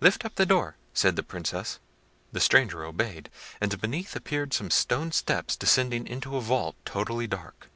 "Lift 0.00 0.24
up 0.24 0.34
the 0.34 0.44
door," 0.44 0.74
said 0.92 1.14
the 1.14 1.22
Princess. 1.22 1.78
The 2.32 2.40
stranger 2.40 2.82
obeyed, 2.82 3.30
and 3.60 3.80
beneath 3.80 4.16
appeared 4.16 4.52
some 4.52 4.72
stone 4.72 5.12
steps 5.12 5.54
descending 5.54 6.04
into 6.04 6.36
a 6.36 6.40
vault 6.40 6.74
totally 6.84 7.28
dark. 7.28 7.68